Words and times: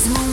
Cause 0.00 0.08
more 0.08 0.29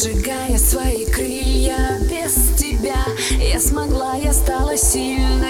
Сжигая 0.00 0.56
свои 0.56 1.04
крылья 1.04 2.00
без 2.08 2.56
тебя. 2.56 3.04
Я 3.38 3.60
смогла, 3.60 4.14
я 4.14 4.32
стала 4.32 4.74
сильной. 4.74 5.49